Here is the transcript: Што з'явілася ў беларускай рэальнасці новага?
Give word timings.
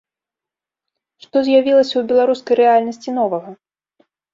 Што 1.27 1.37
з'явілася 1.49 1.91
ў 1.97 2.03
беларускай 2.15 2.55
рэальнасці 2.65 3.09
новага? 3.23 3.51